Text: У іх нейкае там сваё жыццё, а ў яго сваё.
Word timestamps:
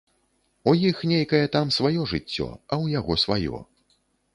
У 0.71 0.73
іх 0.91 1.03
нейкае 1.11 1.43
там 1.57 1.65
сваё 1.77 2.01
жыццё, 2.15 2.51
а 2.71 2.73
ў 2.83 2.85
яго 2.99 3.23
сваё. 3.27 3.67